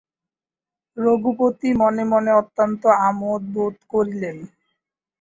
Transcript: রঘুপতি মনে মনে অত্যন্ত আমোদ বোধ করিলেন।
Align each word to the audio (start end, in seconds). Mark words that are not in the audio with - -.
রঘুপতি 0.97 1.69
মনে 1.81 2.03
মনে 2.11 2.31
অত্যন্ত 2.41 2.81
আমোদ 3.07 3.41
বোধ 3.53 3.75
করিলেন। 3.91 4.37